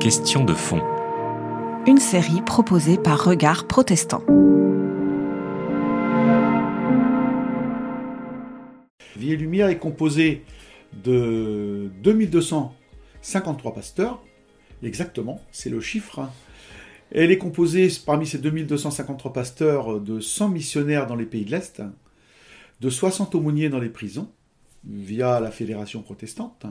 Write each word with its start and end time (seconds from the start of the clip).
Question 0.00 0.44
de 0.44 0.54
fond. 0.54 0.82
Une 1.86 1.98
série 1.98 2.42
proposée 2.42 2.98
par 2.98 3.22
Regard 3.22 3.68
Protestant. 3.68 4.24
Vie 9.16 9.32
et 9.32 9.36
Lumière 9.36 9.68
est 9.68 9.78
composée 9.78 10.44
de 11.04 11.92
2253 12.02 13.72
pasteurs. 13.72 14.20
Exactement, 14.82 15.40
c'est 15.52 15.70
le 15.70 15.80
chiffre. 15.80 16.28
Elle 17.12 17.30
est 17.30 17.38
composée 17.38 17.88
parmi 18.04 18.26
ces 18.26 18.38
2253 18.38 19.32
pasteurs 19.32 20.00
de 20.00 20.18
100 20.18 20.48
missionnaires 20.48 21.06
dans 21.06 21.14
les 21.14 21.26
pays 21.26 21.44
de 21.44 21.52
l'Est, 21.52 21.82
de 22.80 22.90
60 22.90 23.32
aumôniers 23.36 23.68
dans 23.68 23.78
les 23.78 23.90
prisons, 23.90 24.28
via 24.84 25.38
la 25.38 25.52
fédération 25.52 26.02
protestante. 26.02 26.66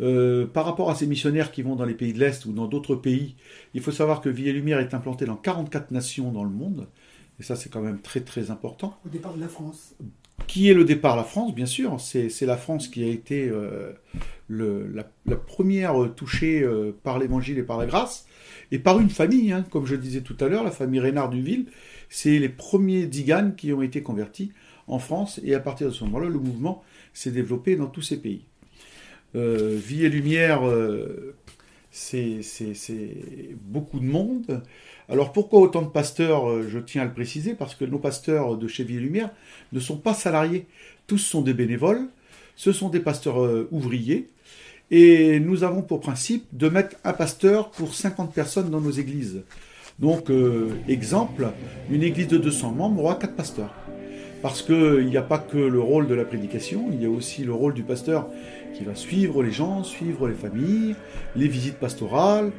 Euh, 0.00 0.46
par 0.46 0.64
rapport 0.64 0.90
à 0.90 0.94
ces 0.94 1.06
missionnaires 1.06 1.52
qui 1.52 1.62
vont 1.62 1.76
dans 1.76 1.84
les 1.84 1.94
pays 1.94 2.12
de 2.12 2.18
l'Est 2.18 2.46
ou 2.46 2.52
dans 2.52 2.66
d'autres 2.66 2.94
pays, 2.94 3.36
il 3.74 3.82
faut 3.82 3.92
savoir 3.92 4.20
que 4.20 4.28
Vie 4.30 4.48
et 4.48 4.52
Lumière 4.52 4.78
est 4.80 4.94
implantée 4.94 5.26
dans 5.26 5.36
44 5.36 5.90
nations 5.90 6.32
dans 6.32 6.44
le 6.44 6.50
monde. 6.50 6.88
Et 7.38 7.42
ça, 7.42 7.56
c'est 7.56 7.70
quand 7.70 7.80
même 7.82 8.00
très 8.00 8.20
très 8.20 8.50
important. 8.50 8.96
Au 9.06 9.08
départ 9.08 9.34
de 9.34 9.40
la 9.40 9.48
France. 9.48 9.94
Qui 10.46 10.68
est 10.70 10.74
le 10.74 10.84
départ? 10.84 11.16
La 11.16 11.24
France, 11.24 11.54
bien 11.54 11.66
sûr. 11.66 12.00
C'est 12.00 12.30
la 12.46 12.56
France 12.56 12.88
qui 12.88 13.04
a 13.04 13.08
été 13.08 13.48
euh, 13.48 13.92
le- 14.48 14.86
la, 14.88 15.06
la 15.26 15.36
première 15.36 15.94
touchée 16.16 16.62
euh, 16.62 16.92
par 17.02 17.18
l'évangile 17.18 17.58
et 17.58 17.62
par 17.62 17.78
la 17.78 17.86
grâce, 17.86 18.26
et 18.72 18.78
par 18.78 19.00
une 19.00 19.10
famille, 19.10 19.52
hein, 19.52 19.64
comme 19.70 19.86
je 19.86 19.92
le 19.94 20.00
disais 20.00 20.22
tout 20.22 20.36
à 20.40 20.48
l'heure, 20.48 20.64
la 20.64 20.70
famille 20.70 21.00
Reynard 21.00 21.28
Duville. 21.28 21.66
C'est 22.08 22.38
les 22.38 22.48
premiers 22.48 23.06
diganes 23.06 23.54
qui 23.54 23.72
ont 23.72 23.82
été 23.82 24.02
convertis 24.02 24.52
en 24.86 24.98
France, 24.98 25.40
et 25.44 25.54
à 25.54 25.60
partir 25.60 25.88
de 25.88 25.92
ce 25.92 26.04
moment-là, 26.04 26.28
le 26.28 26.38
mouvement 26.38 26.82
s'est 27.12 27.30
développé 27.30 27.76
dans 27.76 27.86
tous 27.86 28.02
ces 28.02 28.16
pays. 28.20 28.46
Euh, 29.36 29.78
Vie 29.80 30.04
et 30.04 30.08
Lumière, 30.08 30.66
euh, 30.66 31.34
c'est 31.90 32.40
beaucoup 33.62 34.00
de 34.00 34.06
monde. 34.06 34.62
Alors 35.08 35.32
pourquoi 35.32 35.60
autant 35.60 35.82
de 35.82 35.88
pasteurs 35.88 36.48
Euh, 36.48 36.68
Je 36.68 36.78
tiens 36.78 37.02
à 37.02 37.04
le 37.04 37.12
préciser, 37.12 37.54
parce 37.54 37.74
que 37.74 37.84
nos 37.84 37.98
pasteurs 37.98 38.56
de 38.56 38.68
chez 38.68 38.84
Vie 38.84 38.96
et 38.96 39.00
Lumière 39.00 39.30
ne 39.72 39.80
sont 39.80 39.96
pas 39.96 40.14
salariés. 40.14 40.66
Tous 41.06 41.18
sont 41.18 41.42
des 41.42 41.54
bénévoles, 41.54 42.08
ce 42.56 42.72
sont 42.72 42.88
des 42.88 43.00
pasteurs 43.00 43.38
ouvriers, 43.72 44.28
et 44.92 45.40
nous 45.40 45.64
avons 45.64 45.82
pour 45.82 46.00
principe 46.00 46.44
de 46.52 46.68
mettre 46.68 46.96
un 47.04 47.12
pasteur 47.12 47.70
pour 47.70 47.94
50 47.94 48.32
personnes 48.32 48.70
dans 48.70 48.80
nos 48.80 48.92
églises. 48.92 49.42
Donc, 49.98 50.30
exemple, 50.86 51.48
une 51.90 52.04
église 52.04 52.28
de 52.28 52.38
200 52.38 52.72
membres 52.72 53.02
aura 53.02 53.16
4 53.16 53.34
pasteurs. 53.34 53.74
Parce 54.42 54.62
qu'il 54.62 55.06
n'y 55.06 55.18
a 55.18 55.22
pas 55.22 55.38
que 55.38 55.58
le 55.58 55.80
rôle 55.80 56.06
de 56.06 56.14
la 56.14 56.24
prédication, 56.24 56.88
il 56.92 57.02
y 57.02 57.04
a 57.04 57.10
aussi 57.10 57.44
le 57.44 57.52
rôle 57.52 57.74
du 57.74 57.82
pasteur 57.82 58.28
qui 58.74 58.84
va 58.84 58.94
suivre 58.94 59.42
les 59.42 59.50
gens, 59.50 59.84
suivre 59.84 60.28
les 60.28 60.34
familles, 60.34 60.96
les 61.36 61.46
visites 61.46 61.76
pastorales, 61.76 62.50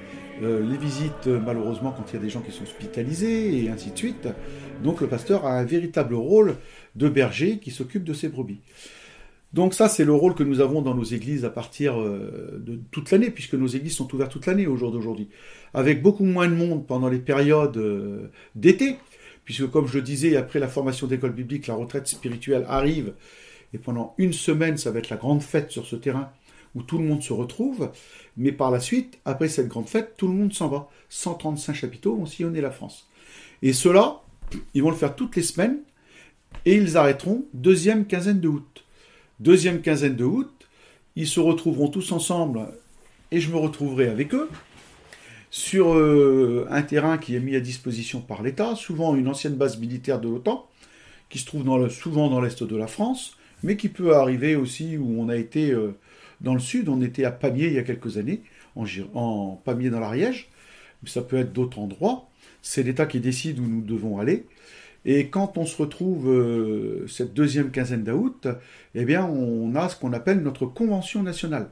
euh, 0.44 0.64
les 0.64 0.78
visites 0.78 1.28
euh, 1.28 1.40
malheureusement 1.44 1.92
quand 1.92 2.04
il 2.10 2.14
y 2.14 2.20
a 2.20 2.22
des 2.22 2.30
gens 2.30 2.42
qui 2.42 2.52
sont 2.52 2.64
hospitalisés 2.64 3.64
et 3.64 3.70
ainsi 3.70 3.90
de 3.90 3.98
suite. 3.98 4.28
Donc 4.84 5.02
le 5.02 5.08
pasteur 5.08 5.48
a 5.48 5.54
un 5.54 5.64
véritable 5.64 6.14
rôle 6.14 6.56
de 6.96 7.10
berger 7.10 7.58
qui 7.58 7.72
s'occupe 7.72 8.04
de 8.04 8.14
ses 8.14 8.30
brebis. 8.30 8.60
Donc 9.54 9.74
ça, 9.74 9.90
c'est 9.90 10.06
le 10.06 10.14
rôle 10.14 10.36
que 10.36 10.44
nous 10.44 10.62
avons 10.62 10.82
dans 10.82 10.94
nos 10.94 11.04
églises 11.04 11.46
à 11.46 11.50
partir 11.50 12.00
euh, 12.00 12.62
de 12.64 12.80
toute 12.92 13.10
l'année, 13.10 13.32
puisque 13.32 13.56
nos 13.56 13.68
églises 13.68 13.96
sont 13.96 14.14
ouvertes 14.14 14.32
toute 14.32 14.46
l'année 14.46 14.68
au 14.68 14.78
jour 14.78 14.92
d'aujourd'hui, 14.92 15.30
avec 15.74 16.02
beaucoup 16.02 16.24
moins 16.26 16.48
de 16.48 16.54
monde 16.54 16.86
pendant 16.86 17.10
les 17.10 17.20
périodes 17.20 17.78
d'été, 18.56 18.98
puisque 19.46 19.70
comme 19.70 19.88
je 19.88 19.96
le 19.96 20.02
disais, 20.02 20.36
après 20.36 20.60
la 20.60 20.68
formation 20.68 21.08
d'école 21.08 21.34
biblique, 21.34 21.68
la 21.68 21.76
retraite 21.76 22.08
spirituelle 22.08 22.66
arrive, 22.68 23.14
et 23.74 23.78
pendant 23.78 24.14
une 24.18 24.34
semaine, 24.34 24.78
ça 24.78 24.92
va 24.92 25.00
être 25.00 25.10
la 25.10 25.18
grande 25.18 25.42
fête 25.42 25.72
sur 25.72 25.86
ce 25.86 25.96
terrain 25.96 26.32
où 26.76 26.84
tout 26.84 26.98
le 26.98 27.04
monde 27.04 27.22
se 27.22 27.34
retrouve, 27.34 27.92
mais 28.38 28.52
par 28.52 28.72
la 28.72 28.80
suite, 28.80 29.20
après 29.26 29.50
cette 29.50 29.68
grande 29.68 29.90
fête, 29.90 30.16
tout 30.18 30.28
le 30.28 30.34
monde 30.34 30.54
s'en 30.54 30.70
va. 30.70 30.90
135 31.10 31.74
chapiteaux 31.74 32.16
vont 32.16 32.26
sillonner 32.26 32.62
la 32.62 32.72
France. 32.72 33.10
Et 33.62 33.74
cela, 33.74 34.22
ils 34.74 34.82
vont 34.82 34.90
le 34.90 34.96
faire 34.96 35.16
toutes 35.16 35.36
les 35.36 35.44
semaines, 35.44 35.80
et 36.66 36.76
ils 36.76 36.98
arrêteront 36.98 37.46
deuxième 37.54 38.06
quinzaine 38.06 38.40
de 38.40 38.48
août. 38.48 38.84
Deuxième 39.40 39.82
quinzaine 39.82 40.16
de 40.16 40.24
août, 40.24 40.52
ils 41.16 41.28
se 41.28 41.40
retrouveront 41.40 41.90
tous 41.90 42.12
ensemble, 42.12 42.68
et 43.32 43.40
je 43.40 43.52
me 43.52 43.58
retrouverai 43.58 44.08
avec 44.08 44.34
eux, 44.34 44.50
sur 45.52 45.94
euh, 45.94 46.66
un 46.72 46.82
terrain 46.82 47.18
qui 47.18 47.36
est 47.36 47.40
mis 47.40 47.56
à 47.56 47.60
disposition 47.60 48.22
par 48.22 48.42
l'État, 48.42 48.76
souvent 48.76 49.16
une 49.16 49.28
ancienne 49.28 49.56
base 49.56 49.78
militaire 49.78 50.20
de 50.20 50.30
l'OTAN, 50.30 50.68
qui 51.30 51.40
se 51.40 51.46
trouve 51.46 51.90
souvent 51.90 52.30
dans 52.30 52.42
l'est 52.42 52.64
de 52.64 52.76
la 52.76 52.88
France, 52.88 53.38
mais 53.62 53.76
qui 53.76 53.90
peut 53.90 54.16
arriver 54.16 54.56
aussi 54.56 54.98
où 54.98 55.22
on 55.22 55.30
a 55.30 55.36
été 55.36 55.72
euh, 55.72 55.92
dans 56.40 56.54
le 56.54 56.60
sud, 56.60 56.90
on 56.90 57.02
était 57.02 57.26
à 57.26 57.32
Pamiers 57.32 57.68
il 57.68 57.74
y 57.74 57.78
a 57.78 57.84
quelques 57.84 58.18
années, 58.18 58.42
en 59.14 59.62
Pamiers 59.64 59.90
dans 59.90 60.00
l'Ariège, 60.00 60.50
mais 61.04 61.10
ça 61.10 61.22
peut 61.22 61.38
être 61.38 61.52
d'autres 61.52 61.80
endroits, 61.80 62.30
c'est 62.62 62.84
l'État 62.84 63.06
qui 63.06 63.20
décide 63.20 63.60
où 63.60 63.68
nous 63.68 63.82
devons 63.82 64.20
aller, 64.20 64.46
et 65.04 65.28
quand 65.28 65.58
on 65.58 65.66
se 65.66 65.82
retrouve 65.82 66.30
euh, 66.30 67.08
cette 67.08 67.34
deuxième 67.34 67.72
quinzaine 67.72 68.04
d'août, 68.04 68.48
eh 68.96 69.04
bien 69.04 69.26
on 69.26 69.76
a 69.76 69.90
ce 69.90 69.98
qu'on 69.98 70.14
appelle 70.14 70.42
notre 70.42 70.66
convention 70.66 71.24
nationale. 71.24 71.70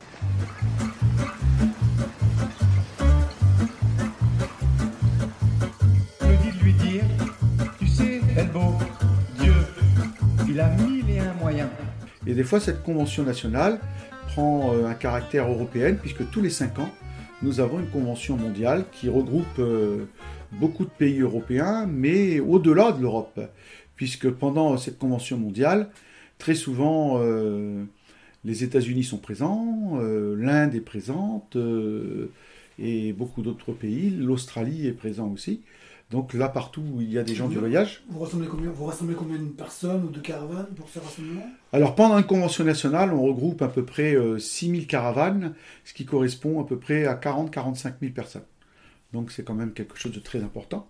Et 12.30 12.34
des 12.36 12.44
fois, 12.44 12.60
cette 12.60 12.84
convention 12.84 13.24
nationale 13.24 13.80
prend 14.28 14.72
euh, 14.76 14.86
un 14.86 14.94
caractère 14.94 15.50
européen, 15.50 15.96
puisque 15.96 16.30
tous 16.30 16.42
les 16.42 16.52
cinq 16.52 16.78
ans, 16.78 16.92
nous 17.42 17.60
avons 17.60 17.80
une 17.80 17.88
convention 17.88 18.38
mondiale 18.38 18.86
qui 18.92 19.10
regroupe 19.10 19.48
euh, 19.58 20.06
beaucoup 20.52 20.86
de 20.86 20.92
pays 20.92 21.22
européens, 21.22 21.88
mais 21.88 22.40
au-delà 22.40 22.92
de 22.92 23.02
l'Europe, 23.02 23.40
puisque 23.96 24.30
pendant 24.30 24.78
cette 24.78 25.00
convention 25.00 25.40
mondiale, 25.40 25.90
très 26.38 26.54
souvent, 26.54 27.18
euh, 27.20 27.84
les 28.46 28.64
États-Unis 28.64 29.06
sont 29.06 29.18
présents, 29.18 30.00
l'Inde 30.38 30.76
est 30.76 30.82
présente, 30.82 31.58
et 32.78 33.12
beaucoup 33.12 33.42
d'autres 33.42 33.74
pays, 33.74 34.12
l'Australie 34.12 34.88
est 34.88 34.94
présent 34.94 35.28
aussi. 35.30 35.62
Donc 36.12 36.34
là, 36.34 36.50
partout 36.50 36.81
où 36.81 37.02
il 37.02 37.12
y 37.12 37.20
a 37.20 37.24
des 37.24 37.36
gens 37.36 37.47
du 37.47 37.58
voyage, 37.58 38.02
Vous 38.09 38.20
rassemblez 38.20 38.47
combien, 38.47 38.72
vous 38.72 38.86
rassemblez 38.86 39.14
combien 39.14 39.38
de 39.38 39.50
personnes 39.50 40.06
ou 40.06 40.09
de 40.09 40.20
caravanes 40.20 40.70
pour 40.75 40.90
ce 40.90 40.97
rassemblement? 40.97 41.46
Alors 41.72 41.94
pendant 41.94 42.18
une 42.18 42.25
convention 42.25 42.64
nationale, 42.64 43.14
on 43.14 43.22
regroupe 43.22 43.62
à 43.62 43.68
peu 43.68 43.86
près 43.86 44.16
euh, 44.16 44.40
6000 44.40 44.88
caravanes, 44.88 45.53
ce 45.86 45.94
qui 45.94 46.06
correspond 46.06 46.62
à 46.62 46.66
peu 46.66 46.80
près 46.80 47.06
à 47.06 47.14
40-45 47.14 47.94
000 48.02 48.14
personnes. 48.14 48.46
Donc 49.14 49.31
c'est 49.31 49.44
quand 49.44 49.53
même 49.53 49.72
quelque 49.72 49.98
chose 49.98 50.12
de 50.12 50.19
très 50.19 50.42
important. 50.42 50.88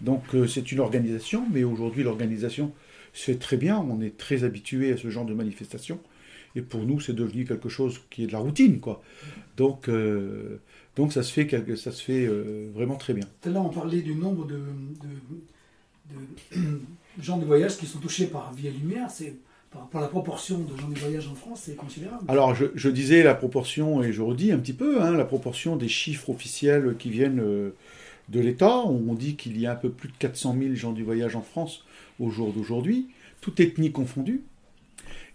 Donc 0.00 0.22
euh, 0.34 0.46
c'est 0.46 0.70
une 0.70 0.78
organisation, 0.78 1.44
mais 1.52 1.64
aujourd'hui 1.64 2.04
l'organisation 2.04 2.72
fait 3.12 3.36
très 3.36 3.56
bien, 3.56 3.78
on 3.78 4.00
est 4.00 4.16
très 4.16 4.44
habitué 4.44 4.92
à 4.92 4.96
ce 4.96 5.10
genre 5.10 5.24
de 5.24 5.34
manifestation. 5.34 6.00
Et 6.54 6.62
pour 6.62 6.82
nous, 6.82 7.00
c'est 7.00 7.14
devenu 7.14 7.44
quelque 7.44 7.68
chose 7.68 8.00
qui 8.10 8.24
est 8.24 8.26
de 8.26 8.32
la 8.32 8.38
routine, 8.38 8.78
quoi. 8.78 9.02
Donc, 9.56 9.88
euh, 9.88 10.60
donc 10.96 11.12
ça 11.12 11.22
se 11.22 11.32
fait, 11.32 11.46
quelque- 11.46 11.76
ça 11.76 11.92
se 11.92 12.02
fait 12.02 12.26
euh, 12.26 12.70
vraiment 12.74 12.96
très 12.96 13.14
bien. 13.14 13.24
Tout 13.40 13.48
à 13.48 13.52
l'heure, 13.52 13.64
on 13.66 13.70
parlait 13.70 14.02
du 14.02 14.14
nombre 14.14 14.46
de, 14.46 14.56
de- 14.56 16.56
de 16.56 16.80
gens 17.22 17.38
de 17.38 17.44
voyage 17.44 17.76
qui 17.76 17.86
sont 17.86 17.98
touchés 17.98 18.26
par 18.26 18.52
et 18.62 18.70
Lumière. 18.70 19.10
C'est 19.10 19.36
par 19.70 19.82
rapport 19.82 20.00
à 20.00 20.04
la 20.04 20.10
proportion 20.10 20.58
de 20.58 20.76
gens 20.76 20.88
de 20.88 20.98
voyage 20.98 21.28
en 21.28 21.34
France, 21.34 21.62
c'est 21.64 21.76
considérable. 21.76 22.24
Alors, 22.28 22.54
je, 22.54 22.66
je 22.74 22.90
disais 22.90 23.22
la 23.22 23.34
proportion, 23.34 24.02
et 24.02 24.12
je 24.12 24.20
redis 24.20 24.52
un 24.52 24.58
petit 24.58 24.74
peu, 24.74 25.00
hein, 25.02 25.12
la 25.12 25.24
proportion 25.24 25.76
des 25.76 25.88
chiffres 25.88 26.28
officiels 26.28 26.94
qui 26.98 27.08
viennent 27.08 27.40
euh, 27.40 27.70
de 28.28 28.40
l'État. 28.40 28.76
On 28.84 29.14
dit 29.14 29.36
qu'il 29.36 29.58
y 29.58 29.66
a 29.66 29.72
un 29.72 29.76
peu 29.76 29.88
plus 29.90 30.10
de 30.10 30.14
400 30.18 30.56
000 30.60 30.74
gens 30.74 30.92
du 30.92 31.04
voyage 31.04 31.36
en 31.36 31.42
France 31.42 31.84
au 32.20 32.28
jour 32.28 32.52
d'aujourd'hui, 32.52 33.08
toute 33.40 33.60
ethnie 33.60 33.92
confondue. 33.92 34.42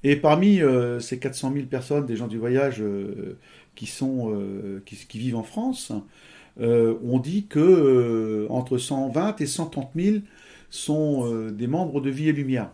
Et 0.04 0.16
parmi 0.16 0.62
euh, 0.62 1.00
ces 1.00 1.18
400 1.18 1.52
000 1.54 1.66
personnes, 1.66 2.06
des 2.06 2.16
gens 2.16 2.28
du 2.28 2.38
voyage 2.38 2.80
euh, 2.82 3.38
qui, 3.78 3.86
sont, 3.86 4.34
euh, 4.34 4.82
qui, 4.86 4.98
qui 5.08 5.20
vivent 5.20 5.38
en 5.38 5.44
France, 5.44 5.94
euh, 6.60 6.96
on 7.04 7.20
dit 7.20 7.46
que 7.46 7.60
euh, 7.60 8.48
entre 8.50 8.78
120 8.78 9.40
et 9.40 9.46
130 9.46 9.92
000 9.96 10.18
sont 10.70 11.50
des 11.52 11.68
membres 11.68 12.02
de 12.02 12.10
Vie 12.10 12.28
et 12.28 12.34
Lumière. 12.34 12.72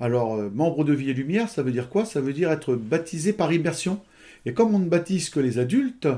Alors, 0.00 0.36
membre 0.50 0.82
de 0.82 0.92
Vie 0.92 1.10
et 1.10 1.14
Lumière, 1.14 1.48
ça 1.48 1.62
veut 1.62 1.70
dire 1.70 1.88
quoi? 1.88 2.04
Ça 2.04 2.20
veut 2.20 2.32
dire 2.32 2.50
être 2.50 2.74
baptisé 2.74 3.32
par 3.32 3.52
immersion. 3.52 4.00
Et 4.46 4.52
comme 4.52 4.74
on 4.74 4.80
ne 4.80 4.88
baptise 4.88 5.30
que 5.30 5.38
les 5.38 5.58
adultes, 5.58 6.08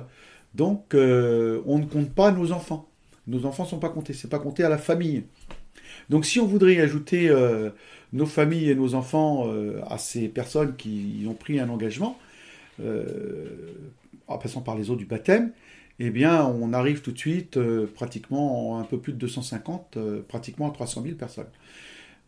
donc 0.55 0.94
on 0.94 1.79
ne 1.79 1.85
compte 1.85 2.14
pas 2.14 2.31
nos 2.31 2.52
enfants. 2.52 2.88
Nos 3.26 3.44
enfants 3.44 3.64
ne 3.64 3.69
sont 3.69 3.79
pas 3.79 3.91
comptés, 3.91 4.14
c'est 4.14 4.31
pas 4.31 4.38
compté 4.38 4.64
à 4.64 4.70
la 4.70 4.79
famille. 4.79 5.25
Donc 6.08 6.25
si 6.25 6.41
on 6.41 6.47
voudrait 6.47 6.81
ajouter 6.81 7.31
nos 8.14 8.26
familles 8.26 8.70
et 8.70 8.75
nos 8.75 8.94
enfants 8.94 9.52
à 9.87 9.99
ces 9.99 10.29
personnes 10.29 10.76
qui 10.76 11.26
ont 11.29 11.35
pris 11.35 11.61
un 11.61 11.69
engagement, 11.69 12.19
en 14.32 14.38
passant 14.38 14.61
par 14.61 14.76
les 14.76 14.90
eaux 14.90 14.96
du 14.96 15.05
baptême, 15.06 15.52
eh 15.99 16.11
bien 16.11 16.44
on 16.46 16.73
arrive 16.73 17.02
tout 17.02 17.12
de 17.12 17.19
suite 17.19 17.56
euh, 17.56 17.87
pratiquement 17.94 18.73
en 18.73 18.81
un 18.81 18.84
peu 18.84 18.99
plus 18.99 19.12
de 19.12 19.19
250, 19.19 19.96
euh, 19.96 20.23
pratiquement 20.26 20.69
à 20.69 20.73
300 20.73 21.02
000 21.02 21.14
personnes. 21.17 21.46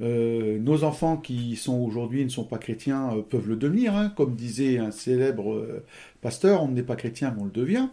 Euh, 0.00 0.58
nos 0.58 0.82
enfants 0.82 1.16
qui 1.16 1.54
sont 1.54 1.76
aujourd'hui 1.78 2.24
ne 2.24 2.28
sont 2.28 2.44
pas 2.44 2.58
chrétiens 2.58 3.14
euh, 3.16 3.22
peuvent 3.22 3.48
le 3.48 3.56
devenir, 3.56 3.94
hein. 3.94 4.12
comme 4.16 4.34
disait 4.34 4.78
un 4.78 4.90
célèbre 4.90 5.54
euh, 5.54 5.84
pasteur, 6.20 6.64
on 6.64 6.68
n'est 6.68 6.82
pas 6.82 6.96
chrétien 6.96 7.32
mais 7.34 7.42
on 7.42 7.44
le 7.44 7.52
devient. 7.52 7.88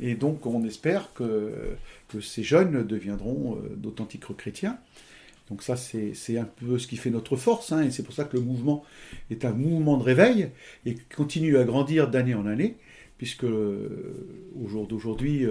Et 0.00 0.14
donc 0.14 0.46
on 0.46 0.64
espère 0.64 1.12
que, 1.12 1.52
que 2.08 2.20
ces 2.20 2.42
jeunes 2.42 2.86
deviendront 2.86 3.58
d'authentiques 3.76 4.24
chrétiens. 4.36 4.78
Donc 5.50 5.62
ça 5.62 5.76
c'est 5.76 6.38
un 6.38 6.44
peu 6.44 6.78
ce 6.78 6.86
qui 6.86 6.96
fait 6.96 7.10
notre 7.10 7.36
force, 7.36 7.72
hein, 7.72 7.82
et 7.82 7.90
c'est 7.90 8.02
pour 8.02 8.14
ça 8.14 8.24
que 8.24 8.36
le 8.36 8.42
mouvement 8.42 8.84
est 9.30 9.44
un 9.44 9.52
mouvement 9.52 9.98
de 9.98 10.02
réveil 10.02 10.48
et 10.86 10.96
continue 11.14 11.58
à 11.58 11.64
grandir 11.64 12.08
d'année 12.08 12.34
en 12.34 12.46
année 12.46 12.76
puisque 13.18 13.44
au 13.44 14.68
jour 14.68 14.86
d'aujourd'hui, 14.86 15.46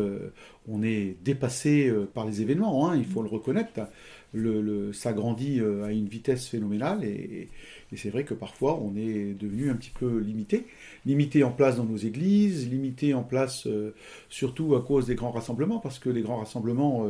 on 0.68 0.84
est 0.84 1.16
dépassé 1.24 1.92
par 2.14 2.26
les 2.26 2.42
événements, 2.42 2.90
hein, 2.90 2.98
il 2.98 3.06
faut 3.06 3.22
le 3.22 3.30
reconnaître. 3.30 3.72
Ça 4.94 5.14
grandit 5.14 5.60
euh, 5.60 5.84
à 5.84 5.92
une 5.92 6.08
vitesse 6.08 6.48
phénoménale 6.48 7.04
et, 7.04 7.50
c'est 7.96 8.10
vrai 8.10 8.24
que 8.24 8.34
parfois 8.34 8.80
on 8.82 8.96
est 8.96 9.36
devenu 9.40 9.70
un 9.70 9.76
petit 9.76 9.92
peu 9.92 10.18
limité, 10.18 10.66
limité 11.06 11.44
en 11.44 11.52
place 11.52 11.78
dans 11.78 11.84
nos 11.84 11.98
églises, 11.98 12.68
limité 12.68 13.14
en 13.14 13.22
place 13.22 13.68
euh, 13.68 13.94
surtout 14.30 14.74
à 14.74 14.82
cause 14.82 15.06
des 15.06 15.14
grands 15.14 15.30
rassemblements, 15.30 15.78
parce 15.78 16.00
que 16.00 16.10
les 16.10 16.22
grands 16.22 16.38
rassemblements, 16.38 17.08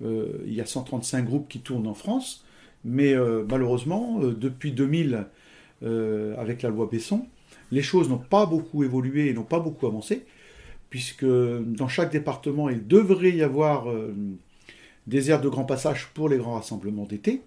euh, 0.00 0.38
il 0.46 0.54
y 0.54 0.60
a 0.60 0.66
135 0.66 1.24
groupes 1.24 1.48
qui 1.48 1.58
tournent 1.58 1.88
en 1.88 1.94
France, 1.94 2.44
mais 2.84 3.14
malheureusement, 3.48 4.20
depuis 4.20 4.72
2000, 4.72 5.26
avec 5.82 6.62
la 6.62 6.70
loi 6.70 6.88
Besson, 6.90 7.26
les 7.72 7.82
choses 7.82 8.08
n'ont 8.08 8.18
pas 8.18 8.46
beaucoup 8.46 8.84
évolué 8.84 9.28
et 9.28 9.34
n'ont 9.34 9.42
pas 9.42 9.58
beaucoup 9.58 9.88
avancé, 9.88 10.24
puisque 10.90 11.24
dans 11.24 11.88
chaque 11.88 12.12
département, 12.12 12.68
il 12.68 12.86
devrait 12.86 13.32
y 13.32 13.42
avoir 13.42 13.86
des 15.06 15.30
aires 15.30 15.40
de 15.40 15.48
grand 15.48 15.64
passage 15.64 16.08
pour 16.14 16.28
les 16.28 16.38
grands 16.38 16.54
rassemblements 16.54 17.06
d'été. 17.06 17.42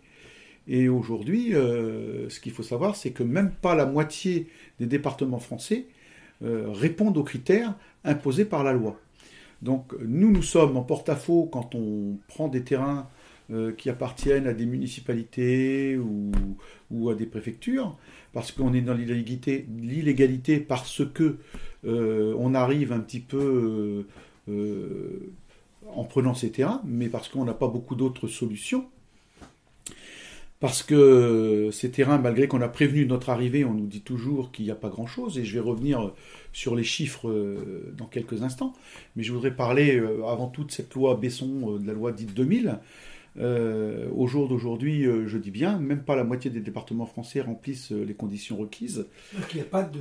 Et 0.68 0.90
aujourd'hui, 0.90 1.54
euh, 1.54 2.30
ce 2.30 2.40
qu'il 2.40 2.52
faut 2.52 2.64
savoir, 2.64 2.96
c'est 2.96 3.12
que 3.12 3.24
même 3.24 3.52
pas 3.52 3.76
la 3.76 3.86
moitié 3.86 4.48
des 4.80 4.88
départements 4.88 5.40
français 5.40 5.86
euh, 6.44 6.68
répondent 6.72 7.18
aux 7.18 7.24
critères 7.24 7.76
imposés 8.04 8.46
par 8.46 8.64
la 8.64 8.74
loi. 8.74 9.00
Donc 9.62 9.94
nous, 10.02 10.32
nous 10.32 10.42
sommes 10.42 10.76
en 10.76 10.82
porte-à-faux 10.82 11.48
quand 11.52 11.76
on 11.76 12.18
prend 12.28 12.48
des 12.48 12.64
terrains 12.64 13.08
euh, 13.52 13.72
qui 13.72 13.90
appartiennent 13.90 14.48
à 14.48 14.54
des 14.54 14.66
municipalités 14.66 15.98
ou, 15.98 17.10
à 17.10 17.16
des 17.16 17.26
préfectures, 17.26 17.98
parce 18.34 18.52
qu'on 18.52 18.74
est 18.74 18.82
dans 18.82 18.94
l'illégalité 18.94 20.60
parce 20.60 21.04
que 21.06 21.38
on 21.84 22.54
arrive 22.56 22.92
un 22.92 23.00
petit 23.00 23.20
peu 23.20 24.06
en 24.48 26.04
prenant 26.04 26.34
ces 26.34 26.52
terrains, 26.52 26.82
mais 26.86 27.08
parce 27.08 27.30
qu'on 27.30 27.46
n'a 27.46 27.54
pas 27.54 27.68
beaucoup 27.68 27.96
d'autres 27.96 28.28
solutions. 28.28 28.86
Parce 30.60 30.84
que 30.84 31.70
ces 31.72 31.92
terrains, 31.92 32.18
malgré 32.18 32.48
qu'on 32.48 32.62
a 32.62 32.70
prévenu 32.70 33.06
notre 33.06 33.30
arrivée, 33.30 33.66
on 33.66 33.74
nous 33.74 33.88
dit 33.88 34.02
toujours 34.02 34.52
qu'il 34.52 34.66
n'y 34.66 34.72
a 34.72 34.76
pas 34.76 34.90
grand-chose, 34.90 35.38
et 35.38 35.44
je 35.44 35.54
vais 35.54 35.60
revenir 35.60 36.14
sur 36.54 36.76
les 36.76 36.86
chiffres 36.86 37.30
euh, 37.30 37.94
dans 37.98 38.06
quelques 38.06 38.42
instants. 38.42 38.74
Mais 39.16 39.24
je 39.24 39.34
voudrais 39.34 39.54
parler 39.54 39.98
euh, 39.98 40.26
avant 40.26 40.48
tout 40.48 40.64
de 40.64 40.72
cette 40.72 40.96
loi 40.96 41.16
Besson, 41.16 41.76
euh, 41.76 41.80
de 41.80 41.86
la 41.86 41.94
loi 41.94 42.14
dite 42.14 42.34
2000. 42.34 42.80
Au 43.38 44.28
jour 44.28 44.48
d'aujourd'hui, 44.48 45.04
je 45.26 45.38
dis 45.38 45.52
bien, 45.52 45.78
même 45.78 46.04
pas 46.04 46.16
la 46.16 46.24
moitié 46.24 46.50
des 46.50 46.62
départements 46.62 47.06
français 47.06 47.42
remplissent 47.42 47.92
les 47.92 48.14
conditions 48.14 48.58
requises. 48.58 49.08
Donc 49.34 49.46
il 49.54 49.58
n'y 49.58 49.62
a 49.62 49.66
pas 49.66 49.84
de, 49.84 50.00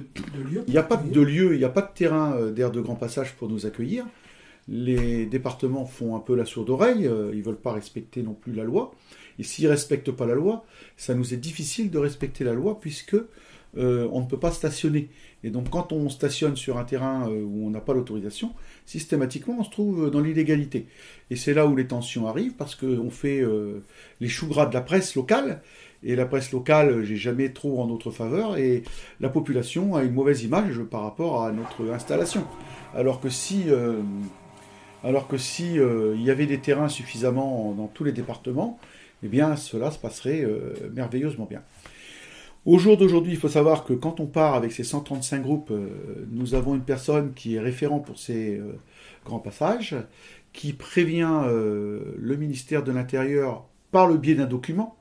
lieu. 0.50 0.64
Il 0.66 0.72
n'y 0.72 0.78
a 0.78 0.82
pas 0.82 0.96
de 0.96 1.20
lieu, 1.20 1.54
il 1.54 1.58
n'y 1.58 1.64
a 1.64 1.68
pas 1.68 1.82
de 1.82 1.92
terrain 1.94 2.50
d'air 2.50 2.70
de 2.70 2.80
grand 2.80 2.94
passage 2.94 3.34
pour 3.34 3.48
nous 3.48 3.66
accueillir 3.66 4.06
les 4.68 5.26
départements 5.26 5.84
font 5.84 6.16
un 6.16 6.20
peu 6.20 6.34
la 6.34 6.44
sourde 6.44 6.70
oreille, 6.70 7.06
euh, 7.06 7.30
ils 7.32 7.40
ne 7.40 7.44
veulent 7.44 7.56
pas 7.56 7.72
respecter 7.72 8.22
non 8.22 8.34
plus 8.34 8.52
la 8.52 8.64
loi. 8.64 8.94
Et 9.38 9.42
s'ils 9.42 9.64
ne 9.64 9.70
respectent 9.70 10.12
pas 10.12 10.26
la 10.26 10.34
loi, 10.34 10.64
ça 10.96 11.14
nous 11.14 11.34
est 11.34 11.38
difficile 11.38 11.90
de 11.90 11.98
respecter 11.98 12.44
la 12.44 12.54
loi 12.54 12.78
puisque 12.80 13.16
euh, 13.76 14.08
on 14.12 14.20
ne 14.20 14.26
peut 14.26 14.38
pas 14.38 14.50
stationner. 14.50 15.08
Et 15.42 15.50
donc 15.50 15.70
quand 15.70 15.92
on 15.92 16.08
stationne 16.08 16.56
sur 16.56 16.78
un 16.78 16.84
terrain 16.84 17.28
euh, 17.28 17.42
où 17.42 17.66
on 17.66 17.70
n'a 17.70 17.80
pas 17.80 17.94
l'autorisation, 17.94 18.52
systématiquement 18.86 19.56
on 19.58 19.64
se 19.64 19.70
trouve 19.70 20.10
dans 20.10 20.20
l'illégalité. 20.20 20.86
Et 21.30 21.36
c'est 21.36 21.54
là 21.54 21.66
où 21.66 21.76
les 21.76 21.86
tensions 21.86 22.26
arrivent 22.26 22.54
parce 22.54 22.74
qu'on 22.74 23.10
fait 23.10 23.42
les 24.20 24.28
choux 24.28 24.46
gras 24.46 24.66
de 24.66 24.74
la 24.74 24.80
presse 24.80 25.14
locale. 25.14 25.62
Et 26.06 26.16
la 26.16 26.26
presse 26.26 26.52
locale, 26.52 27.02
j'ai 27.02 27.16
jamais 27.16 27.48
trop 27.48 27.80
en 27.80 27.86
notre 27.86 28.10
faveur. 28.10 28.58
Et 28.58 28.82
la 29.20 29.30
population 29.30 29.96
a 29.96 30.04
une 30.04 30.12
mauvaise 30.12 30.42
image 30.42 30.80
par 30.82 31.02
rapport 31.02 31.42
à 31.42 31.50
notre 31.50 31.90
installation. 31.90 32.44
Alors 32.94 33.20
que 33.20 33.30
si 33.30 33.70
alors 35.04 35.28
que 35.28 35.36
si 35.36 35.78
euh, 35.78 36.14
il 36.16 36.22
y 36.22 36.30
avait 36.30 36.46
des 36.46 36.58
terrains 36.58 36.88
suffisamment 36.88 37.72
dans 37.76 37.88
tous 37.88 38.04
les 38.04 38.12
départements, 38.12 38.78
eh 39.22 39.28
bien 39.28 39.54
cela 39.54 39.90
se 39.90 39.98
passerait 39.98 40.42
euh, 40.42 40.72
merveilleusement 40.94 41.44
bien. 41.44 41.62
Au 42.66 42.78
jour 42.78 42.96
d'aujourd'hui, 42.96 43.32
il 43.32 43.38
faut 43.38 43.48
savoir 43.48 43.84
que 43.84 43.92
quand 43.92 44.20
on 44.20 44.26
part 44.26 44.54
avec 44.54 44.72
ces 44.72 44.84
135 44.84 45.42
groupes, 45.42 45.70
euh, 45.70 45.88
nous 46.30 46.54
avons 46.54 46.74
une 46.74 46.84
personne 46.84 47.34
qui 47.34 47.56
est 47.56 47.60
référent 47.60 48.00
pour 48.00 48.18
ces 48.18 48.60
grands 49.24 49.38
passages, 49.38 49.96
qui 50.52 50.72
prévient 50.72 51.42
le 51.46 52.36
ministère 52.36 52.84
de 52.84 52.92
l'Intérieur 52.92 53.66
par 53.90 54.06
le 54.06 54.16
biais 54.16 54.34
d'un 54.34 54.46
document, 54.46 54.96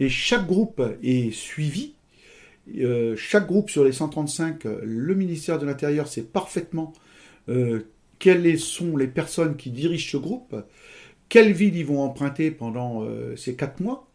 et 0.00 0.08
chaque 0.08 0.46
groupe 0.46 0.82
est 1.02 1.30
suivi. 1.30 1.94
chaque 3.16 3.46
groupe 3.46 3.70
sur 3.70 3.84
les 3.84 3.92
135, 3.92 4.64
le 4.64 5.14
ministère 5.14 5.58
de 5.58 5.66
l'Intérieur 5.66 6.08
sait 6.08 6.22
parfaitement 6.22 6.92
quelles 8.18 8.58
sont 8.58 8.96
les 8.96 9.06
personnes 9.06 9.56
qui 9.56 9.70
dirigent 9.70 10.10
ce 10.10 10.16
groupe, 10.16 10.56
quelle 11.28 11.52
ville 11.52 11.76
ils 11.76 11.86
vont 11.86 12.02
emprunter 12.02 12.50
pendant 12.50 13.02
euh, 13.02 13.36
ces 13.36 13.54
quatre 13.54 13.80
mois, 13.80 14.08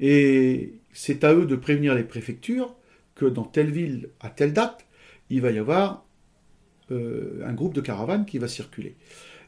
et 0.00 0.74
c'est 1.00 1.22
à 1.22 1.32
eux 1.32 1.46
de 1.46 1.54
prévenir 1.54 1.94
les 1.94 2.02
préfectures 2.02 2.74
que 3.14 3.24
dans 3.24 3.44
telle 3.44 3.70
ville, 3.70 4.08
à 4.18 4.30
telle 4.30 4.52
date, 4.52 4.84
il 5.30 5.40
va 5.40 5.52
y 5.52 5.58
avoir 5.58 6.04
euh, 6.90 7.40
un 7.46 7.52
groupe 7.52 7.72
de 7.72 7.80
caravanes 7.80 8.26
qui 8.26 8.38
va 8.38 8.48
circuler. 8.48 8.96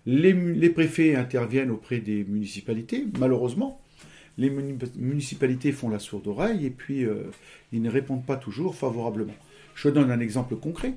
Les, 0.06 0.70
préfets 0.70 1.17
interviennent 1.17 1.73
auprès 1.73 1.99
des 1.99 2.23
municipalités, 2.23 3.05
malheureusement. 3.19 3.82
Les 4.38 4.49
municipalités 4.49 5.73
font 5.73 5.88
la 5.88 5.99
sourde 5.99 6.29
oreille 6.29 6.67
et 6.67 6.70
puis 6.70 7.05
euh, 7.05 7.25
ils 7.73 7.82
ne 7.82 7.91
répondent 7.91 8.25
pas 8.25 8.37
toujours 8.37 8.76
favorablement. 8.76 9.35
Je 9.75 9.88
donne 9.88 10.12
un 10.12 10.20
exemple 10.20 10.55
concret. 10.55 10.94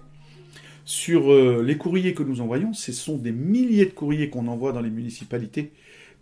Sur 0.86 1.34
euh, 1.34 1.64
les 1.64 1.78
courriers 1.78 2.14
que 2.14 2.22
nous 2.22 2.42
envoyons, 2.42 2.74
ce 2.74 2.92
sont 2.92 3.18
des 3.18 3.32
milliers 3.32 3.88
de 3.88 3.92
courriers 3.92 4.30
qu'on 4.30 4.48
envoie 4.48 4.72
dans 4.72 4.82
les 4.82 4.92
municipalités 4.92 5.72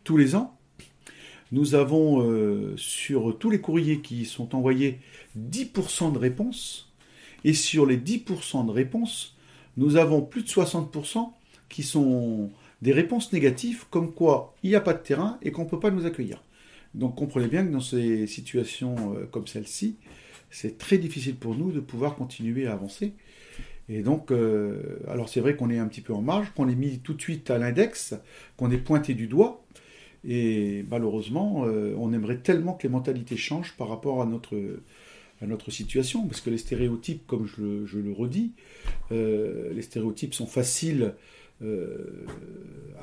tous 0.06 0.16
les 0.16 0.36
ans. 0.36 0.58
Nous 1.52 1.76
avons 1.76 2.22
euh, 2.22 2.74
sur 2.78 3.38
tous 3.38 3.50
les 3.50 3.60
courriers 3.60 4.00
qui 4.00 4.26
sont 4.26 4.56
envoyés 4.56 5.00
10% 5.38 6.14
de 6.14 6.18
réponses. 6.18 6.92
Et 7.44 7.54
sur 7.54 7.86
les 7.86 7.98
10% 7.98 8.66
de 8.66 8.72
réponses, 8.72 9.36
nous 9.78 9.98
avons 9.98 10.22
plus 10.22 10.44
de 10.44 10.48
60% 10.48 11.32
qui 11.70 11.84
sont 11.84 12.52
des 12.82 12.94
réponses 12.94 13.34
négatives, 13.34 13.86
comme 13.90 14.14
quoi 14.14 14.56
il 14.64 14.70
n'y 14.70 14.76
a 14.76 14.82
pas 14.82 14.94
de 14.94 15.02
terrain 15.02 15.38
et 15.42 15.52
qu'on 15.52 15.64
ne 15.66 15.70
peut 15.70 15.80
pas 15.80 15.92
nous 15.92 16.06
accueillir. 16.06 16.42
Donc 16.94 17.16
comprenez 17.16 17.48
bien 17.48 17.66
que 17.66 17.72
dans 17.72 17.80
ces 17.80 18.28
situations 18.28 19.16
euh, 19.16 19.26
comme 19.26 19.48
celle-ci, 19.48 19.98
c'est 20.50 20.78
très 20.78 20.98
difficile 20.98 21.36
pour 21.36 21.56
nous 21.56 21.72
de 21.72 21.80
pouvoir 21.80 22.16
continuer 22.16 22.68
à 22.68 22.74
avancer. 22.74 23.14
Et 23.90 24.04
donc, 24.04 24.32
euh, 24.32 25.00
alors 25.08 25.30
c'est 25.30 25.40
vrai 25.40 25.56
qu'on 25.56 25.70
est 25.70 25.78
un 25.78 25.88
petit 25.88 26.02
peu 26.02 26.14
en 26.14 26.22
marge, 26.22 26.52
qu'on 26.56 26.70
est 26.70 26.76
mis 26.76 27.00
tout 27.00 27.14
de 27.14 27.22
suite 27.22 27.50
à 27.50 27.58
l'index, 27.58 28.16
qu'on 28.58 28.72
est 28.72 28.78
pointé 28.78 29.14
du 29.14 29.28
doigt. 29.28 29.66
Et 30.28 30.86
malheureusement, 30.90 31.66
euh, 31.66 31.96
on 31.98 32.14
aimerait 32.14 32.38
tellement 32.38 32.74
que 32.74 32.84
les 32.84 32.92
mentalités 32.92 33.38
changent 33.38 33.76
par 33.78 33.90
rapport 33.90 34.22
à 34.22 34.26
notre, 34.26 34.56
à 35.42 35.48
notre 35.48 35.72
situation, 35.72 36.28
parce 36.28 36.42
que 36.42 36.50
les 36.50 36.58
stéréotypes, 36.58 37.26
comme 37.26 37.48
je, 37.48 37.98
le 37.98 38.12
redis, 38.12 38.52
euh, 39.12 39.74
les 39.74 39.82
stéréotypes 39.82 40.34
sont 40.34 40.48
faciles 40.48 41.14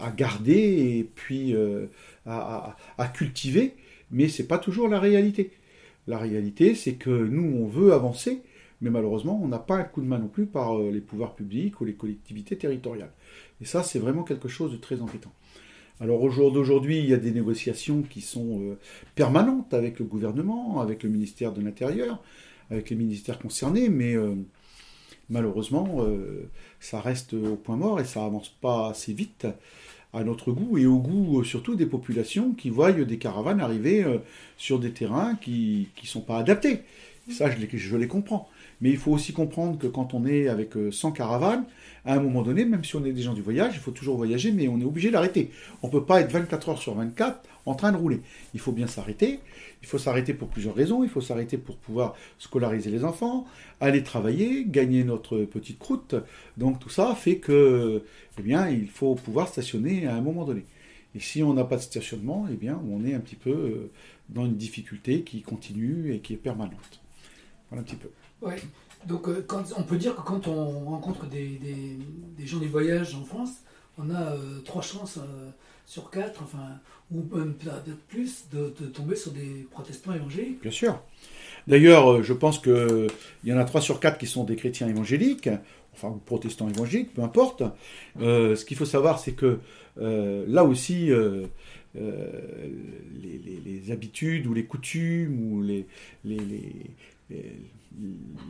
à 0.00 0.10
garder 0.10 0.98
et 0.98 1.04
puis 1.04 1.54
à, 2.26 2.76
cultiver, 3.14 3.75
mais 4.10 4.28
c'est 4.28 4.48
pas 4.48 4.58
toujours 4.58 4.88
la 4.88 4.98
réalité. 4.98 5.52
La 6.08 6.18
réalité, 6.18 6.75
c'est 6.75 6.94
que 6.94 7.10
nous, 7.10 7.56
on 7.56 7.66
veut 7.66 7.92
avancer, 7.92 8.42
mais 8.80 8.90
malheureusement, 8.90 9.40
on 9.42 9.48
n'a 9.48 9.58
pas 9.58 9.76
un 9.76 9.84
coup 9.84 10.00
de 10.00 10.06
main 10.06 10.18
non 10.18 10.28
plus 10.28 10.46
par 10.46 10.78
euh, 10.78 10.90
les 10.90 11.00
pouvoirs 11.00 11.34
publics 11.34 11.80
ou 11.80 11.84
les 11.84 11.94
collectivités 11.94 12.56
territoriales. 12.56 13.12
Et 13.60 13.64
ça, 13.64 13.82
c'est 13.82 13.98
vraiment 13.98 14.22
quelque 14.22 14.48
chose 14.48 14.72
de 14.72 14.76
très 14.76 15.00
embêtant. 15.00 15.32
Alors 16.00 16.23
au 16.23 16.31
jour 16.31 16.52
d'aujourd'hui, 16.52 16.99
il 16.99 17.07
y 17.07 17.14
a 17.14 17.17
des 17.17 17.33
négociations 17.33 18.02
qui 18.02 18.21
sont 18.21 18.61
euh, 18.61 18.78
permanentes 19.14 19.75
avec 19.75 19.99
le 19.99 20.05
gouvernement, 20.05 20.81
avec 20.81 21.02
le 21.02 21.09
ministère 21.09 21.52
de 21.52 21.61
l'Intérieur, 21.61 22.23
avec 22.71 22.90
les 22.90 22.97
ministères 22.97 23.38
concernés, 23.38 23.88
mais 23.88 24.14
euh, 24.14 24.35
malheureusement, 25.28 26.07
ça 26.81 27.00
reste 27.00 27.35
au 27.35 27.57
point 27.57 27.76
mort 27.76 28.00
et 28.00 28.05
ça 28.05 28.25
avance 28.25 28.49
pas 28.49 28.90
assez 28.90 29.12
vite 29.12 29.47
à 30.12 30.25
notre 30.25 30.52
goût 30.52 30.78
et 30.78 30.87
au 30.87 30.99
goût 30.99 31.45
surtout 31.45 31.75
des 31.75 31.87
populations 31.87 32.52
qui 32.52 32.71
voient 32.71 32.93
des 32.93 33.19
caravanes 33.19 33.61
arriver 33.61 34.05
sur 34.57 34.78
des 34.78 34.93
terrains 34.93 35.35
qui 35.35 35.88
ne 36.02 36.07
sont 36.07 36.23
pas 36.23 36.38
adaptés. 36.38 36.81
Ça, 37.31 37.50
je 37.50 37.97
les 37.97 38.09
comprends. 38.09 38.49
Mais 38.80 38.90
il 38.90 38.97
faut 38.97 39.12
aussi 39.12 39.32
comprendre 39.32 39.78
que 39.78 39.87
quand 39.87 40.14
on 40.14 40.25
est 40.25 40.49
avec 40.49 40.75
100 40.90 41.12
caravanes, 41.12 41.64
à 42.04 42.14
un 42.14 42.20
moment 42.20 42.42
donné, 42.42 42.64
même 42.64 42.85
si 42.85 42.97
on 42.97 43.04
est 43.04 43.12
des 43.12 43.23
gens 43.23 43.35
du 43.35 43.42
voyage, 43.42 43.75
il 43.75 43.80
faut 43.80 43.90
toujours 43.90 44.16
voyager, 44.16 44.52
mais 44.52 44.68
on 44.68 44.80
est 44.80 44.85
obligé 44.85 45.11
d'arrêter. 45.11 45.50
On 45.82 45.88
ne 45.88 45.92
peut 45.92 46.04
pas 46.04 46.20
être 46.20 46.32
24 46.32 46.68
heures 46.70 46.78
sur 46.78 46.94
24 46.94 47.40
en 47.66 47.75
train 47.75 47.92
de 47.92 47.97
rouler. 47.97 48.20
Il 48.54 48.61
faut 48.61 48.73
bien 48.73 48.87
s'arrêter. 48.87 49.40
Il 49.82 49.88
faut 49.88 49.99
s'arrêter 49.99 50.32
pour 50.32 50.49
plusieurs 50.49 50.75
raisons. 50.75 51.04
Il 51.04 51.11
faut 51.11 51.20
s'arrêter 51.20 51.58
pour 51.58 51.76
pouvoir 51.76 52.14
scolariser 52.38 52.90
les 52.90 53.04
enfants, 53.04 53.47
aller 53.80 54.02
travailler, 54.02 54.64
gagner 54.66 55.04
notre 55.04 55.40
petite 55.40 55.78
croûte. 55.78 56.14
Donc 56.56 56.78
tout 56.78 56.88
ça 56.88 57.14
fait 57.14 57.37
que, 57.37 58.02
eh 58.38 58.42
bien, 58.42 58.68
il 58.68 58.88
faut 58.88 59.14
pouvoir 59.14 59.49
stationner 59.49 60.06
à 60.06 60.14
un 60.14 60.20
moment 60.20 60.44
donné. 60.44 60.64
Et 61.14 61.20
si 61.20 61.42
on 61.42 61.54
n'a 61.54 61.64
pas 61.64 61.76
de 61.76 61.82
stationnement, 61.82 62.47
eh 62.50 62.56
bien, 62.56 62.80
on 62.90 63.04
est 63.04 63.14
un 63.14 63.20
petit 63.20 63.37
peu 63.37 63.50
euh, 63.50 63.90
dans 64.28 64.47
une 64.47 64.56
difficulté 64.56 65.23
qui 65.23 65.42
continue 65.42 66.14
et 66.14 66.20
qui 66.20 66.35
est 66.35 66.37
permanente. 66.37 67.00
Voilà 67.70 67.82
un 67.82 67.85
petit 67.85 67.97
peu. 67.97 68.08
Oui. 68.42 68.54
Donc 69.07 69.28
euh, 69.28 69.47
on 69.76 69.83
peut 69.83 69.97
dire 69.97 70.16
que 70.16 70.23
quand 70.23 70.49
on 70.49 70.90
rencontre 70.90 71.26
des, 71.26 71.59
gens 72.45 72.59
du 72.59 72.68
voyage 72.68 73.14
en 73.14 73.25
France, 73.25 73.50
on 73.97 74.11
a 74.11 74.33
euh, 74.33 74.61
trois 74.64 74.83
chances 74.83 75.18
sur 75.87 76.11
quatre, 76.11 76.42
enfin, 76.42 76.78
ou 77.11 77.23
même 77.35 77.54
peut-être 77.54 77.97
plus, 78.09 78.45
de, 78.52 78.68
tomber 78.87 79.16
sur 79.16 79.33
des 79.33 79.66
protestants 79.71 80.12
évangéliques. 80.12 80.61
Bien 80.62 80.71
sûr. 80.71 81.00
D'ailleurs, 81.66 82.23
je 82.23 82.33
pense 82.33 82.59
qu'il 82.59 83.09
y 83.45 83.52
en 83.52 83.59
a 83.59 83.64
trois 83.64 83.80
sur 83.80 84.00
quatre 84.00 84.18
qui 84.18 84.26
sont 84.26 84.45
des 84.45 84.57
chrétiens 84.57 84.88
évangéliques, 84.88 85.49
enfin, 85.95 86.09
ou 86.09 86.18
protestants 86.18 86.68
évangéliques, 86.68 87.14
peu 87.14 87.23
importe. 87.23 87.62
ce 88.18 88.64
qu'il 88.64 88.76
faut 88.76 88.85
savoir, 88.85 89.18
c'est 89.18 89.33
que 89.33 89.61
euh, 90.00 90.45
là 90.47 90.64
aussi, 90.64 91.11
euh, 91.11 91.47
euh, 91.97 92.30
les, 93.23 93.90
habitudes 93.90 94.47
ou 94.47 94.52
les 94.52 94.64
coutumes 94.64 95.52
ou 95.52 95.62
les, 95.62 95.87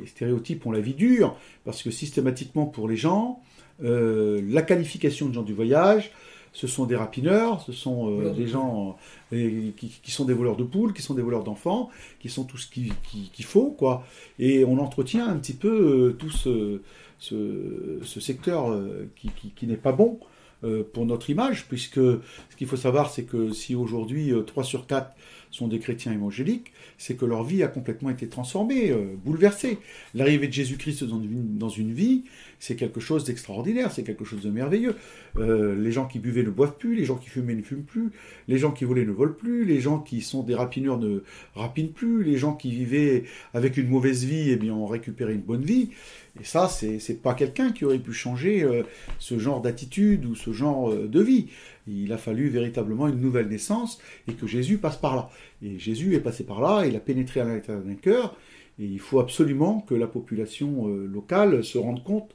stéréotypes 0.06 0.66
ont 0.66 0.72
la 0.72 0.80
vie 0.80 0.94
dure, 0.94 1.36
parce 1.64 1.82
que 1.82 1.90
systématiquement 1.90 2.66
pour 2.66 2.88
les 2.88 2.96
gens, 2.96 3.40
la 3.80 4.62
qualification 4.62 5.28
de 5.28 5.34
gens 5.34 5.42
du 5.42 5.54
voyage, 5.54 6.10
ce 6.52 6.66
sont 6.66 6.86
des 6.86 6.96
rapineurs, 6.96 7.62
ce 7.62 7.72
sont 7.72 8.32
des 8.32 8.46
gens 8.46 8.96
qui, 9.30 10.10
sont 10.10 10.24
des 10.24 10.34
voleurs 10.34 10.56
de 10.56 10.64
poules, 10.64 10.92
qui 10.92 11.02
sont 11.02 11.14
des 11.14 11.22
voleurs 11.22 11.44
d'enfants, 11.44 11.90
qui 12.20 12.28
sont 12.28 12.44
tout 12.44 12.58
ce 12.58 12.68
qu'il 12.68 13.44
faut, 13.44 13.70
quoi. 13.70 14.04
Et 14.38 14.64
on 14.64 14.78
entretient 14.78 15.28
un 15.28 15.36
petit 15.36 15.54
peu 15.54 16.16
tout 16.18 16.30
ce, 16.30 16.80
secteur 18.20 18.76
qui 19.16 19.66
n'est 19.66 19.76
pas 19.76 19.92
bon. 19.92 20.20
Euh, 20.64 20.82
pour 20.92 21.06
notre 21.06 21.30
image, 21.30 21.66
puisque 21.68 22.00
ce 22.00 22.56
qu'il 22.56 22.66
faut 22.66 22.76
savoir, 22.76 23.10
c'est 23.10 23.22
que 23.22 23.52
si 23.52 23.76
aujourd'hui 23.76 24.32
3 24.44 24.64
euh, 24.64 24.66
sur 24.66 24.88
4 24.88 25.12
sont 25.50 25.68
des 25.68 25.78
chrétiens 25.78 26.12
évangéliques, 26.12 26.72
c'est 26.98 27.14
que 27.14 27.24
leur 27.24 27.44
vie 27.44 27.62
a 27.62 27.68
complètement 27.68 28.10
été 28.10 28.28
transformée, 28.28 28.90
euh, 28.90 29.14
bouleversée. 29.24 29.78
L'arrivée 30.14 30.48
de 30.48 30.52
Jésus-Christ 30.52 31.04
dans 31.04 31.20
une, 31.20 31.58
dans 31.58 31.68
une 31.68 31.92
vie, 31.92 32.24
c'est 32.58 32.76
quelque 32.76 33.00
chose 33.00 33.24
d'extraordinaire, 33.24 33.92
c'est 33.92 34.02
quelque 34.02 34.24
chose 34.24 34.42
de 34.42 34.50
merveilleux. 34.50 34.96
les 35.38 35.92
gens 35.92 36.06
qui 36.06 36.18
buvaient 36.18 36.42
ne 36.42 36.50
boivent 36.50 36.76
plus, 36.76 36.96
les 36.96 37.04
gens 37.04 37.16
qui 37.16 37.28
fumaient 37.28 37.54
ne 37.54 37.62
fument 37.62 37.84
plus, 37.84 38.10
les 38.48 38.58
gens 38.58 38.72
qui 38.72 38.84
volaient 38.84 39.04
ne 39.04 39.12
volent 39.12 39.34
plus, 39.34 39.64
les 39.64 39.80
gens 39.80 40.00
qui 40.00 40.20
sont 40.20 40.42
des 40.42 40.54
rapineurs 40.54 40.98
ne 40.98 41.22
rapinent 41.54 41.92
plus, 41.92 42.24
les 42.24 42.36
gens 42.36 42.54
qui 42.54 42.70
vivaient 42.70 43.24
avec 43.54 43.76
une 43.76 43.88
mauvaise 43.88 44.24
vie, 44.24 44.50
eh 44.50 44.56
bien, 44.56 44.74
ont 44.74 44.86
récupéré 44.86 45.34
une 45.34 45.40
bonne 45.40 45.64
vie. 45.64 45.90
Et 46.40 46.44
ça, 46.44 46.68
c'est 46.68 47.22
pas 47.22 47.34
quelqu'un 47.34 47.72
qui 47.72 47.84
aurait 47.84 47.98
pu 47.98 48.12
changer 48.12 48.62
euh, 48.62 48.82
ce 49.18 49.38
genre 49.38 49.60
d'attitude 49.60 50.24
ou 50.24 50.34
ce 50.34 50.52
genre 50.52 50.90
euh, 50.90 51.08
de 51.08 51.20
vie. 51.20 51.48
Il 51.88 52.12
a 52.12 52.18
fallu 52.18 52.48
véritablement 52.48 53.08
une 53.08 53.20
nouvelle 53.20 53.48
naissance 53.48 53.98
et 54.28 54.34
que 54.34 54.46
Jésus 54.46 54.78
passe 54.78 54.96
par 54.96 55.16
là. 55.16 55.30
Et 55.62 55.78
Jésus 55.78 56.14
est 56.14 56.20
passé 56.20 56.44
par 56.44 56.60
là, 56.60 56.86
il 56.86 56.94
a 56.96 57.00
pénétré 57.00 57.40
à 57.40 57.44
l'intérieur 57.44 57.82
d'un 57.84 57.94
cœur. 57.94 58.36
Et 58.78 58.84
il 58.84 59.00
faut 59.00 59.18
absolument 59.18 59.80
que 59.80 59.94
la 59.94 60.06
population 60.06 60.88
euh, 60.88 61.06
locale 61.06 61.64
se 61.64 61.78
rende 61.78 62.04
compte 62.04 62.34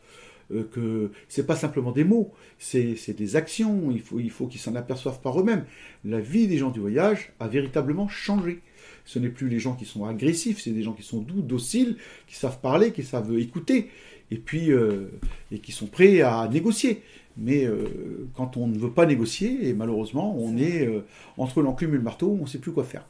que 0.72 1.10
c'est 1.30 1.48
pas 1.48 1.56
simplement 1.56 1.92
des 1.92 2.04
mots, 2.04 2.32
c'est 2.60 3.18
des 3.18 3.36
actions. 3.36 3.90
Il 3.92 4.02
faut, 4.02 4.20
il 4.20 4.32
qu'ils 4.32 4.60
s'en 4.60 4.76
aperçoivent 4.76 5.20
par 5.22 5.40
eux-mêmes. 5.40 5.66
La 6.06 6.20
vie 6.20 6.48
des 6.48 6.58
gens 6.58 6.70
du 6.70 6.80
voyage 6.80 7.32
a 7.40 7.48
véritablement 7.48 8.08
changé 8.08 8.62
ce 9.06 9.20
n'est 9.20 9.30
plus 9.30 9.50
les 9.50 9.60
gens 9.60 9.74
qui 9.74 9.86
sont 9.86 10.06
agressifs, 10.06 10.62
c'est 10.62 10.72
des 10.72 10.84
gens 10.84 10.94
qui 10.94 11.04
sont 11.04 11.22
doux, 11.22 11.42
dociles, 11.42 11.98
qui 12.28 12.36
savent 12.36 12.60
parler, 12.60 12.92
qui 12.92 13.04
savent 13.04 13.38
écouter, 13.38 13.90
et 14.32 14.38
puis 14.38 14.72
euh, 14.72 15.08
et 15.52 15.60
qui 15.60 15.72
sont 15.72 15.88
prêts 15.88 16.22
à 16.22 16.48
négocier. 16.52 17.02
Mais 17.38 17.66
euh, 17.66 18.28
quand 18.36 18.58
on 18.58 18.68
ne 18.68 18.78
veut 18.78 18.92
pas 18.92 19.06
négocier, 19.06 19.68
et 19.68 19.74
malheureusement, 19.74 20.36
on 20.38 20.58
est 20.58 20.86
euh, 20.86 21.06
entre 21.38 21.62
l'enclume 21.62 21.94
et 21.94 21.98
le 21.98 22.04
marteau, 22.04 22.38
on 22.40 22.44
ne 22.44 22.48
sait 22.48 22.60
plus 22.60 22.72
quoi 22.72 22.84
faire. 22.84 23.06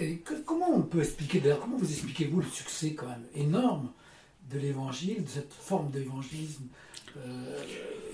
Et 0.00 0.22
comment 0.44 0.74
on 0.74 0.82
peut 0.82 1.00
expliquer, 1.00 1.40
d'ailleurs, 1.40 1.60
comment 1.60 1.76
vous 1.76 1.90
expliquez-vous 1.90 2.40
le 2.40 2.46
succès 2.46 2.94
quand 2.94 3.06
même 3.06 3.24
énorme 3.34 3.90
de 4.52 4.58
l'évangile, 4.58 5.22
de 5.24 5.28
cette 5.28 5.52
forme 5.52 5.90
d'évangélisme 5.90 6.64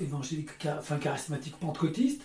évangélique, 0.00 0.50
enfin 0.78 0.98
charismatique 0.98 1.56
pentecôtiste, 1.56 2.20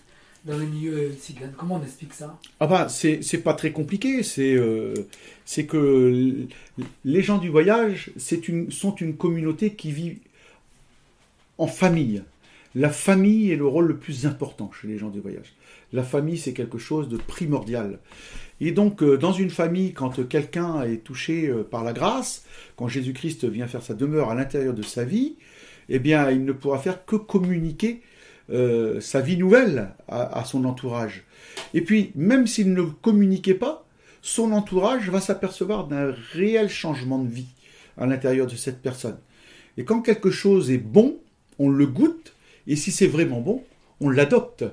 dans 0.45 0.57
le 0.57 0.65
milieu 0.65 1.11
cigane. 1.19 1.53
Comment 1.57 1.75
on 1.75 1.83
explique 1.83 2.13
ça? 2.13 2.39
Ah 2.59 2.67
bah 2.67 2.87
c'est 2.87 3.43
pas 3.43 3.53
très 3.53 3.71
compliqué. 3.71 4.23
C'est 4.23 4.53
euh, 4.53 4.93
c'est 5.43 5.65
que 5.65 6.47
les 7.03 7.21
gens 7.23 7.39
du 7.39 7.49
voyage 7.49 8.11
une, 8.47 8.71
sont 8.71 8.95
une 8.95 9.17
communauté 9.17 9.73
qui 9.73 9.91
vit 9.91 10.19
en 11.57 11.67
famille. 11.67 12.23
La 12.75 12.89
famille 12.89 13.51
est 13.51 13.55
le 13.55 13.65
rôle 13.65 13.88
le 13.88 13.98
plus 13.98 14.25
important 14.25 14.70
chez 14.72 14.88
les 14.88 14.98
gens 14.98 15.10
du 15.10 15.22
voyage. 15.22 15.55
La 15.94 16.03
famille, 16.03 16.38
c'est 16.38 16.51
quelque 16.51 16.77
chose 16.77 17.08
de 17.08 17.15
primordial. 17.15 18.00
Et 18.60 18.72
donc, 18.72 19.01
euh, 19.01 19.17
dans 19.17 19.32
une 19.32 19.50
famille, 19.50 19.94
quand 19.94 20.27
quelqu'un 20.27 20.82
est 20.84 20.98
touché 20.98 21.48
euh, 21.48 21.63
par 21.63 21.86
la 21.86 21.94
grâce, 21.94 22.46
quand 22.75 22.89
Jésus-Christ 22.89 23.46
vient 23.46 23.67
faire 23.67 23.82
sa 23.82 23.94
demeure 23.94 24.29
à 24.29 24.36
l'intérieur 24.36 24.74
de 24.74 24.82
sa 24.82 25.05
vie, 25.05 25.38
eh 25.88 26.00
bien, 26.00 26.29
il 26.32 26.44
ne 26.44 26.51
pourra 26.51 26.77
faire 26.77 27.05
que 27.05 27.15
communiquer 27.15 28.01
euh, 28.50 29.00
sa 29.00 29.22
vie 29.22 29.38
nouvelle 29.38 29.89
à, 30.08 30.44
son 30.46 30.65
entourage. 30.65 31.24
Et 31.74 31.82
puis, 31.82 32.12
même 32.15 32.46
s'il 32.46 32.74
ne 32.74 32.84
communiquait 32.84 33.55
pas, 33.55 33.88
son 34.22 34.51
entourage 34.51 35.10
va 35.10 35.22
s'apercevoir 35.22 35.88
d'un 35.88 36.13
réel 36.34 36.70
changement 36.70 37.20
de 37.20 37.29
vie 37.29 37.48
à 37.98 38.05
l'intérieur 38.05 38.48
de 38.48 38.55
cette 38.55 38.82
personne. 38.82 39.17
Et 39.77 39.86
quand 39.86 40.01
quelque 40.01 40.32
chose 40.32 40.72
est 40.72 40.77
bon, 40.77 41.17
on 41.58 41.70
le 41.70 41.88
goûte, 41.88 42.34
et 42.67 42.75
si 42.75 42.91
c'est 42.91 43.07
vraiment 43.07 43.41
bon, 43.41 43.63
on 44.00 44.10
l'adopte. 44.10 44.65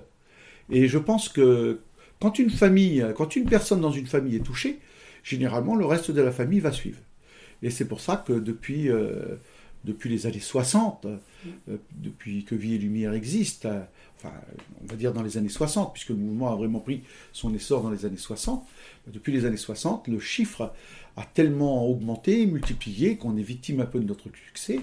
Et 0.70 0.88
je 0.88 0.98
pense 0.98 1.28
que 1.28 1.80
quand 2.20 2.38
une 2.38 2.50
famille, 2.50 3.04
quand 3.16 3.36
une 3.36 3.46
personne 3.46 3.80
dans 3.80 3.92
une 3.92 4.06
famille 4.06 4.36
est 4.36 4.44
touchée, 4.44 4.78
généralement 5.22 5.74
le 5.74 5.84
reste 5.84 6.10
de 6.10 6.20
la 6.20 6.32
famille 6.32 6.60
va 6.60 6.72
suivre. 6.72 6.98
Et 7.62 7.70
c'est 7.70 7.86
pour 7.86 8.00
ça 8.00 8.16
que 8.16 8.32
depuis 8.32 8.90
euh, 8.90 9.36
les 10.04 10.26
années 10.26 10.40
60, 10.40 11.06
euh, 11.06 11.76
depuis 11.92 12.44
que 12.44 12.54
Vie 12.54 12.74
et 12.74 12.78
Lumière 12.78 13.12
existe, 13.12 13.66
euh, 13.66 13.80
enfin, 14.18 14.34
on 14.82 14.86
va 14.86 14.96
dire 14.96 15.12
dans 15.12 15.22
les 15.22 15.38
années 15.38 15.48
60, 15.48 15.92
puisque 15.92 16.10
le 16.10 16.16
mouvement 16.16 16.52
a 16.52 16.56
vraiment 16.56 16.80
pris 16.80 17.02
son 17.32 17.54
essor 17.54 17.82
dans 17.82 17.90
les 17.90 18.04
années 18.04 18.16
60, 18.16 18.64
depuis 19.08 19.32
les 19.32 19.44
années 19.44 19.56
60, 19.56 20.08
le 20.08 20.18
chiffre 20.18 20.72
a 21.16 21.24
tellement 21.24 21.86
augmenté, 21.86 22.46
multiplié, 22.46 23.16
qu'on 23.16 23.36
est 23.36 23.42
victime 23.42 23.80
un 23.80 23.86
peu 23.86 24.00
de 24.00 24.06
notre 24.06 24.28
succès 24.46 24.80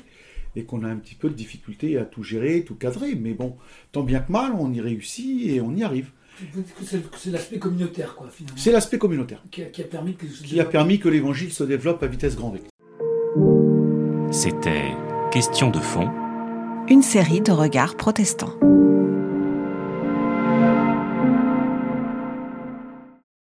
et 0.56 0.64
qu'on 0.64 0.84
a 0.84 0.88
un 0.88 0.98
petit 0.98 1.16
peu 1.16 1.30
de 1.30 1.36
difficulté 1.36 1.98
à 1.98 2.06
tout 2.06 2.24
gérer, 2.24 2.64
tout 2.64 2.76
cadrer. 2.76 3.16
Mais 3.16 3.34
bon, 3.34 3.56
tant 3.92 4.04
bien 4.04 4.20
que 4.20 4.32
mal, 4.32 4.54
on 4.58 4.72
y 4.74 4.82
réussit 4.82 5.50
et 5.50 5.62
on 5.62 5.76
y 5.76 5.84
arrive. 5.84 6.12
C'est 6.84 7.32
l'aspect 7.32 7.60
communautaire, 7.60 8.16
quoi, 8.16 8.30
finalement. 8.30 8.58
C'est 8.58 8.72
l'aspect 8.72 8.98
communautaire. 8.98 9.44
Qui 9.52 9.64
a, 9.64 9.84
permis 9.84 10.16
que, 10.16 10.26
qui 10.26 10.60
a 10.60 10.66
permis 10.66 11.00
que 11.00 11.10
l'évangile 11.10 11.52
se 11.52 11.64
développe 11.64 12.02
à 12.04 12.08
vitesse 12.08 12.36
grand 12.36 12.52
V. 12.52 12.62
C'était 14.32 14.94
Question 15.32 15.70
de 15.70 15.80
fond. 15.80 16.10
Une 16.88 17.04
série 17.04 17.42
de 17.42 17.52
regards 17.52 17.96
protestants. 17.96 18.56